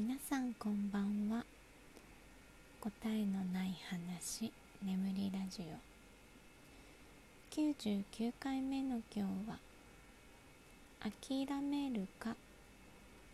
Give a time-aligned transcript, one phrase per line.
[0.00, 1.44] 皆さんこんばんは。
[2.80, 5.74] 答えのない話眠りラジオ。
[7.52, 9.58] 99回目の今日は
[11.02, 12.36] 「諦めるか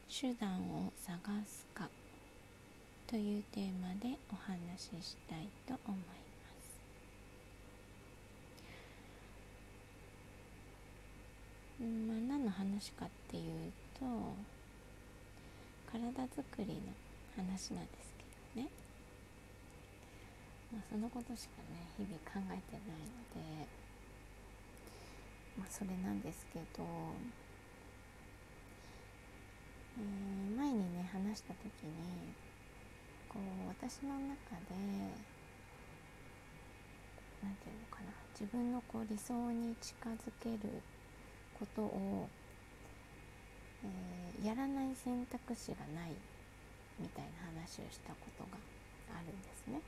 [0.09, 1.91] 手段を探すか」
[3.09, 6.05] というテーマでお話ししたいと思いま
[11.79, 11.85] す。
[12.09, 14.54] まあ何の話かっていうと
[15.95, 16.91] 体づくりの
[17.37, 18.25] 話なんですけ
[18.59, 18.69] どね、
[20.73, 23.69] まあ、そのことしかね日々考えてないので、
[25.57, 26.83] まあ、それなんですけど、
[29.99, 32.35] えー、前にね話した時に
[33.29, 34.75] こう私の中で
[37.41, 40.83] 何て言うのかな自分のこう理想に近づける
[41.57, 42.29] ことを
[43.85, 46.13] えー、やらない選択肢がない
[46.99, 48.57] みたいな話をしたことが
[49.13, 49.81] あるんですね。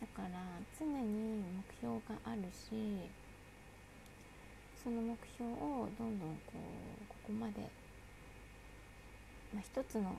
[0.00, 0.40] だから
[0.78, 3.10] 常に目標があるし
[4.82, 7.60] その目標をどんどんこうここまで、
[9.52, 10.16] まあ、一つの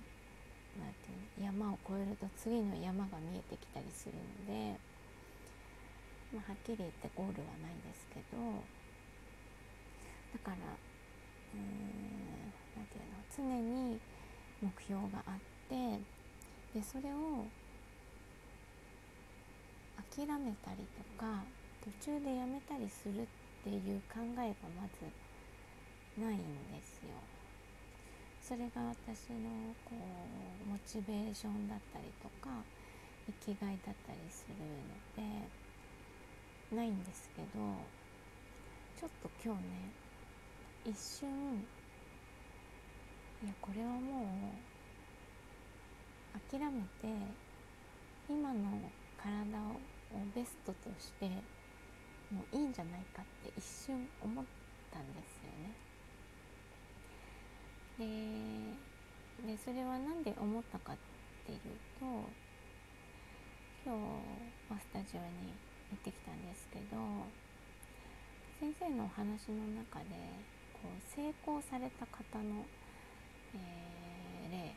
[0.79, 4.77] なていう山を越えると次の山が見えてきたりするので、
[6.31, 8.37] まあ、はっきり言ってゴールはないんですけど
[10.31, 10.55] だから
[11.55, 12.20] うん
[12.91, 13.99] 何て言うのは常に
[14.61, 15.39] 目標があっ
[15.69, 15.99] て
[16.73, 17.45] でそれを
[20.15, 21.43] 諦めたりとか
[21.83, 23.25] 途中でやめたりするっ
[23.63, 25.07] ていう考えがまず
[26.21, 27.15] ないんですよ。
[28.41, 32.49] それが私のこうモチベーションだったりとか
[33.45, 34.55] 生きがいだったりする
[35.23, 35.47] の
[36.69, 37.47] でないんですけど
[38.99, 39.91] ちょっと今日ね
[40.85, 41.65] 一瞬
[43.43, 44.53] いやこれはも
[46.35, 47.07] う諦めて
[48.29, 48.79] 今の
[49.17, 49.81] 体を
[50.35, 51.25] ベストとして
[52.31, 54.45] もういいんじゃないかって一瞬思っ
[54.93, 55.73] たんですよね。
[59.41, 60.97] ででそれは何で思ったかっ
[61.45, 61.59] ていう
[61.99, 62.05] と
[63.83, 63.89] 今日
[64.69, 65.57] はスタジオに
[65.89, 66.97] 行ってきたんですけど
[68.59, 70.13] 先生のお話の中で
[70.73, 72.65] こう成功された方の、
[73.55, 74.73] えー、例っ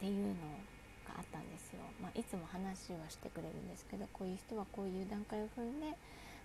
[0.00, 0.58] ていうの
[1.06, 5.94] があったんですよ、まあ、いつも話はしてくれるんですけどこういう人はこういう段階を踏んで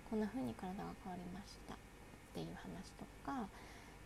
[0.09, 1.77] こんな風に体が変わりましたっ
[2.33, 3.49] ていう話とか、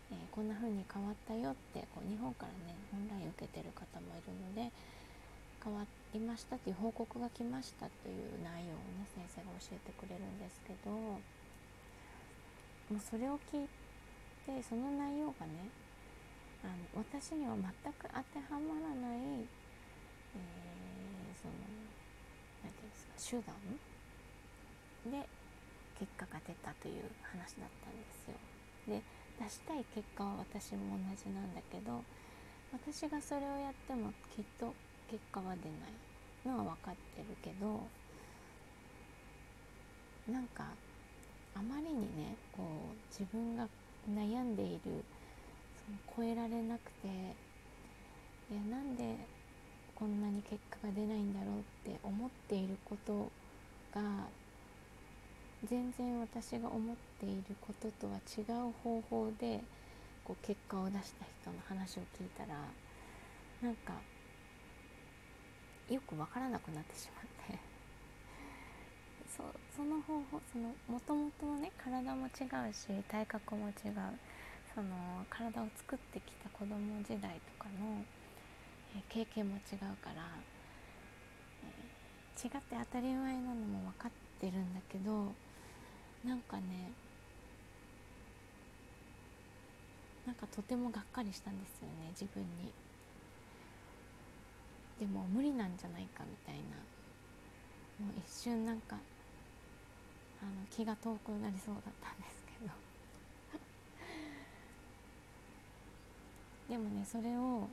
[0.10, 4.72] えー、こんな風に変わったよってこう日本からねオンライン受けてる方もいるので
[5.62, 11.20] 変わりましたっていう報告が来ましたという内容をね先生が教えてくれるんですけども
[12.92, 13.70] うそれを聞い
[14.48, 15.70] でその内容がね
[16.64, 21.54] あの私には全く当てはまらない、えー、その
[22.64, 23.56] 何て言うんですか手段
[25.22, 25.28] で
[25.98, 28.38] 結果が出たという話だったんですよ。
[28.88, 29.02] で
[29.40, 32.04] 出したい結果は私も同じなんだけど
[32.74, 34.74] 私がそれをやってもきっと
[35.10, 37.82] 結果は出ないのは分かってるけど
[40.32, 40.66] なんか
[41.56, 43.68] あまりにねこう自分が
[44.10, 45.04] 悩んでいる
[46.16, 49.16] 超えられなくていやなんで
[49.96, 53.30] こんなに結果が出ないんだろうって思っていること
[53.94, 54.02] が
[55.70, 59.62] 全然私が思っていることとは違う方法で
[60.24, 62.56] こう結果を出した人の話を聞いたら
[63.62, 63.94] なんか
[65.90, 67.26] よく分からなくなってしまっ
[67.58, 67.72] て。
[69.32, 69.44] そ
[69.76, 73.94] その方法そのもともとね体も違うし体格も違う。
[74.74, 78.04] その体を作ってきた子供時代とかの、
[78.96, 80.24] え、経験も違うから、
[81.64, 85.34] え、違って当たり前なのも分かってるんだけど
[86.26, 86.92] なんかね
[90.26, 92.72] なんかとてもがっかりしたんですよね自分に。
[95.00, 96.78] でも無理なんじゃないかみたいな
[98.06, 98.98] もう一瞬なんか
[100.40, 102.72] あの気が遠くなりそうだったんですけど
[106.72, 107.68] でもねそれを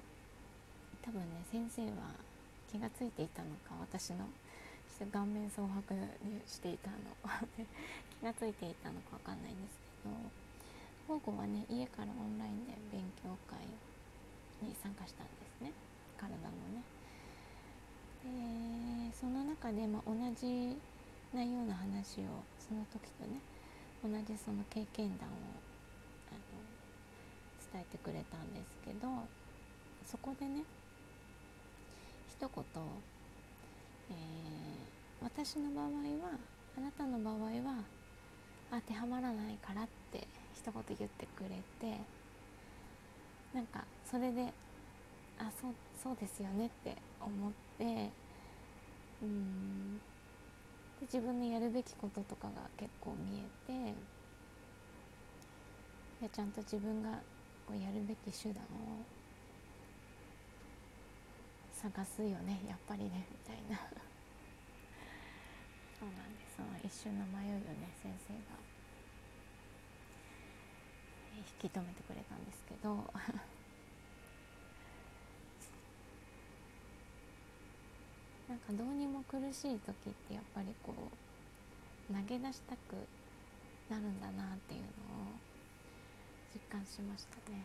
[1.06, 2.10] 多分ね先生は
[2.66, 4.26] 気が付いていたのか私の
[5.12, 6.96] 顔面蒼白にしていたの。
[8.18, 13.62] 気が付いていたのか分かんないんですけど午後はね家からオンラインで勉強会
[14.66, 15.70] に参加したんですね。
[16.18, 16.82] 体のね。
[19.06, 20.76] でその中で、まあ、同じ
[21.32, 23.38] 内容の話をその時とね
[24.02, 25.67] 同じその経験談を
[27.72, 29.08] 伝えてくれたんですけど
[30.06, 30.64] そこでね
[32.28, 32.64] 一言、
[34.10, 35.90] えー、私の場合は
[36.76, 37.84] あなたの場合は
[38.70, 41.50] 当てはまらないからって一言言ってくれ
[41.80, 41.98] て
[43.54, 44.52] なんかそれで
[45.38, 45.72] あそう
[46.02, 48.10] そうですよねって思って
[49.22, 50.00] うん。
[51.00, 53.94] で自分のやるべきこととかが結構見えて
[56.20, 57.10] でちゃんと自分が
[57.68, 59.04] こうやるべき手段を
[61.70, 63.76] 探すよねやっぱりねみたいな。
[66.00, 66.56] そうなんです。
[66.56, 68.40] その一瞬の迷いをね先生が
[71.36, 73.04] 引き止めてくれたんですけど。
[78.48, 80.94] なんかどうにも苦しい時ってやっぱりこ
[82.10, 82.94] う投げ出したく
[83.90, 85.27] なるんだなっていうのを
[86.78, 87.64] 感しましたね。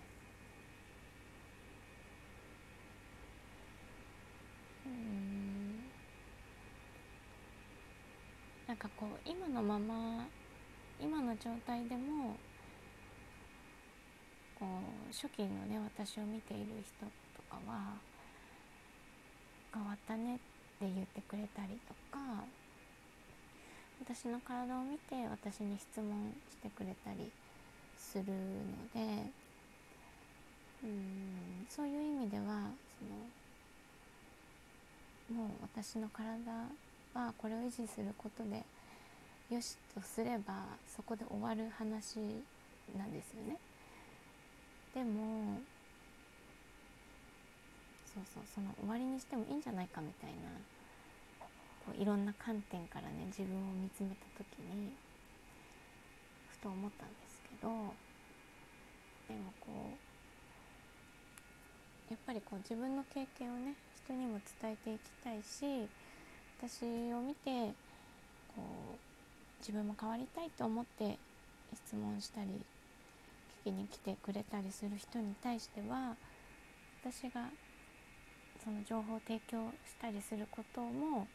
[4.86, 5.84] うん
[8.68, 10.26] なんかこう今のまま
[11.00, 12.36] 今の状態でも
[14.60, 17.94] こう初期のね私を見ている人とかは
[19.74, 20.44] 変わったねって
[20.82, 22.44] 言ってくれたりとか
[24.02, 27.32] 私の体を見て私に質問してくれたり
[28.12, 28.28] するの
[28.94, 29.00] で
[30.84, 32.44] うんそういう意味では
[35.30, 36.52] そのもう私の体
[37.14, 38.64] はこれを維持することで
[39.50, 42.18] よしとすればそこで終わる話
[42.98, 43.58] なんですよね。
[44.94, 45.60] でも
[48.14, 50.36] そうそうその終わりにしてもいいんじゃないかみたいな
[51.86, 54.94] こういろんな観点からね自分を見つめた時に
[56.52, 57.23] ふと思ったんです
[57.64, 57.70] ど
[59.28, 59.72] でもこ
[62.10, 63.74] うやっぱりこう自分の経験をね
[64.04, 65.88] 人にも伝えていきたいし
[66.60, 66.84] 私
[67.14, 67.74] を見て
[68.56, 68.62] こ
[68.94, 68.98] う
[69.60, 71.18] 自分も変わりたいと思って
[71.74, 72.48] 質問したり
[73.66, 76.16] 聞きに来てくれたりする人に対しては
[77.02, 77.48] 私が
[78.64, 81.28] その情報を提供したりすることも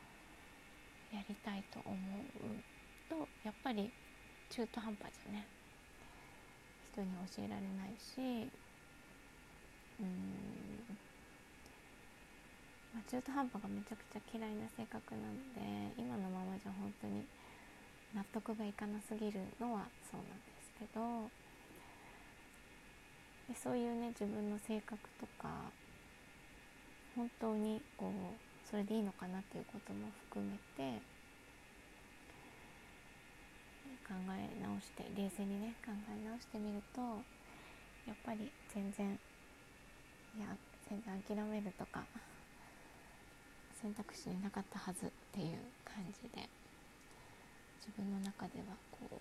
[1.12, 1.96] やりたいと思う
[3.08, 3.90] とやっぱり
[4.50, 5.57] 中途半端じゃね。
[7.02, 8.50] に教えられないし
[10.00, 10.78] うん。
[12.94, 17.22] まあ、中途半端がめちゃくちゃ嫌いな性格なので今のままじゃ本当に
[18.14, 21.28] 納得がいかなすぎるのはそうなんですけど
[23.48, 25.48] でそういうね自分の性格とか
[27.14, 31.00] 本当にこうそれでいいのかなっていうことも含めて
[34.08, 37.00] 考え直して冷静にね考え直してみると
[38.08, 39.18] やっぱり全然
[40.36, 40.56] いや
[40.88, 42.02] 全然諦めるとか
[43.80, 46.48] 選択肢になかったはずっていう感じで
[47.78, 49.20] 自分の中ではこう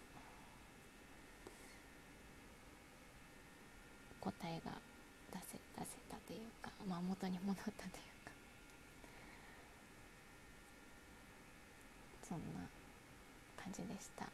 [4.21, 4.71] 答えが
[5.31, 8.07] 出せ出せたというか、まあ、元に戻ったというか。
[12.27, 12.59] そんな
[13.55, 14.27] 感じでした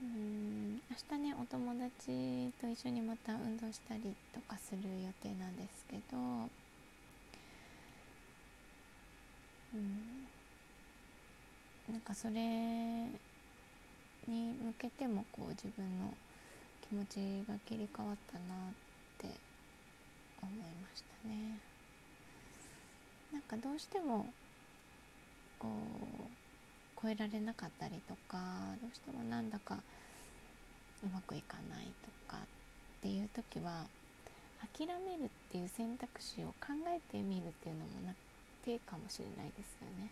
[0.00, 6.18] うん明日ねお友達と一緒にまた運動したりとかする予定なんですけどう
[9.76, 10.28] ん。
[11.90, 12.32] なんかそれ
[14.28, 16.14] に向けてもこう自分の
[16.88, 18.74] 気持ちが切り替わったなっ
[19.18, 19.26] て
[20.40, 20.62] 思いま
[20.94, 21.58] したね。
[23.32, 24.32] なんかどうしても
[25.58, 25.72] こう
[27.02, 28.38] 超えられなかったりとか
[28.80, 29.82] どうしてもなんだか
[31.02, 32.46] うまくいかないとかっ
[33.02, 33.86] ていう時は
[34.78, 38.14] 諦めるっていう選択肢を考えてみるっていうのもな
[38.64, 40.10] 手かもしれないですよね。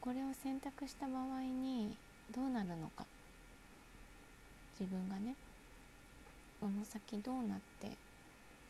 [0.00, 1.96] これを選択した場合に
[2.34, 3.04] どうなるのか
[4.78, 5.34] 自分がね
[6.60, 7.90] この先どうなって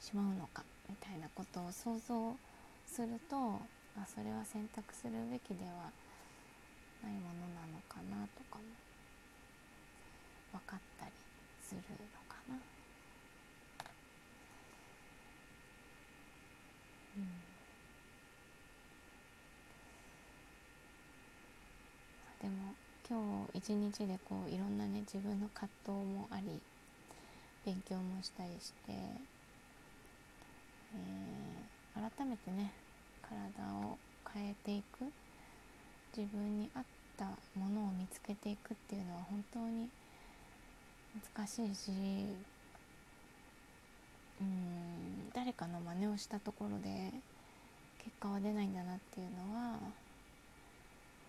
[0.01, 2.35] しまうのかみたいなことを想像
[2.87, 3.37] すると
[3.97, 5.93] あそれは選択するべきでは
[7.03, 8.65] ないものなのかなとかも
[10.53, 11.13] 分かったり
[11.63, 11.85] するの
[12.29, 12.55] かな。
[17.17, 17.49] うん
[22.41, 22.75] でも
[23.09, 26.61] 今日一日でこういろんなね自分の葛藤もあり
[27.67, 32.71] 勉強もしたりして、えー、改めてね
[33.23, 33.39] 体
[33.87, 33.99] を
[34.33, 35.05] 変えていく
[36.17, 36.85] 自分に合っ
[37.17, 37.25] た
[37.59, 39.89] ものを見つけていくっていうのは本当に
[41.37, 41.91] 難しいし
[44.41, 47.13] うん誰かの真似をしたところで
[47.99, 49.79] 結果は出ないんだなっていうのは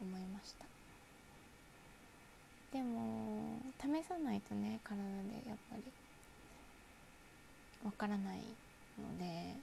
[0.02, 0.66] 思いました。
[2.72, 5.04] でも試さないとね体で
[5.50, 5.84] やっぱり
[7.84, 8.38] わからない
[9.00, 9.56] ので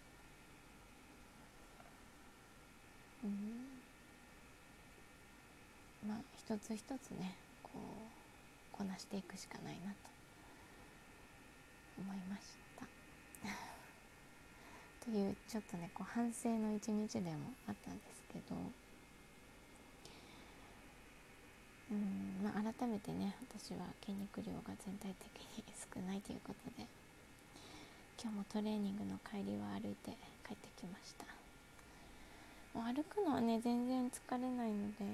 [3.24, 3.78] うん
[6.08, 7.70] まあ一つ一つねこ
[8.74, 10.15] うこなしていくしかないなと。
[11.98, 12.42] 思いまし
[12.78, 12.86] た。
[15.04, 18.56] というちょっとねこう反省の一日でもあったんですけど。
[21.88, 26.86] うんまあ改めてね私は筋肉量が全体的に少ないということで
[28.20, 30.10] 今日もトレーニングの帰りは歩いて
[30.44, 31.26] 帰ってきました。
[32.74, 35.04] もう歩くのはね全然疲れないので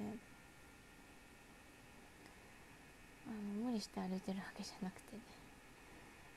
[3.26, 5.41] あの無理して歩いてるわけじゃなくてね。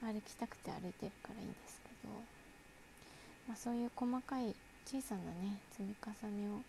[0.02, 2.14] 歩きたくて歩いてるからいいんですけど、
[3.48, 6.62] まあ、そういう細かい小さなね積み重ねを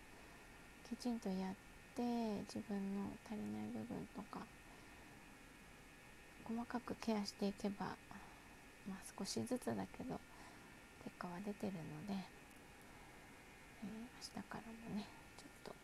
[0.89, 1.55] きちんとやっ
[1.95, 2.01] て
[2.47, 4.39] 自分の足りない部分とか
[6.47, 7.87] 細かくケアしていけば、
[8.87, 10.17] まあ、少しずつだけど
[11.03, 12.13] 結果は出てるので、
[13.83, 13.89] えー、
[14.35, 15.05] 明日からもね
[15.37, 15.75] ちょっと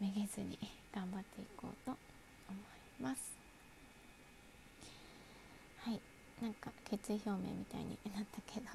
[0.00, 0.58] めげずに
[0.94, 1.92] 頑張っていこうと
[2.48, 2.58] 思
[3.00, 3.32] います
[5.80, 6.00] はい
[6.40, 8.66] なんか決意表明みたいになったけど。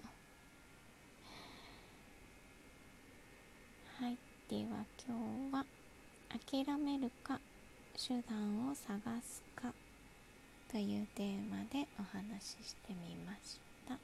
[4.00, 4.18] はい。
[4.50, 5.18] では今
[5.50, 5.66] 日は
[6.30, 7.40] 諦めるか
[7.96, 9.74] 手段を探すか
[10.70, 13.98] というテーマでお話ししてみました。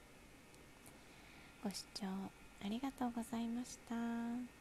[1.63, 2.05] ご視聴
[2.63, 4.58] ありがとうございました。